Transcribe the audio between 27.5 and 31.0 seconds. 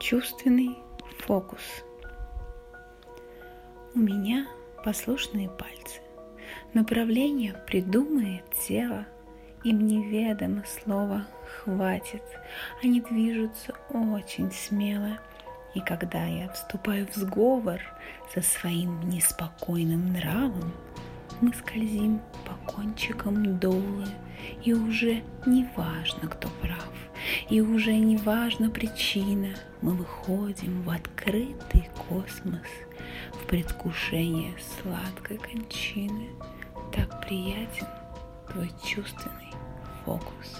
уже не важна причина, мы выходим в